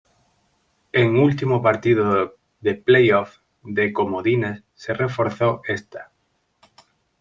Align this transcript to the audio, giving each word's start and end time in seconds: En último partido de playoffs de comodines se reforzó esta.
En 0.93 1.15
último 1.15 1.61
partido 1.61 2.35
de 2.59 2.73
playoffs 2.73 3.43
de 3.61 3.93
comodines 3.93 4.63
se 4.73 4.95
reforzó 4.95 5.61
esta. 5.67 6.11